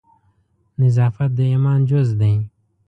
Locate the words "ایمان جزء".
1.51-2.15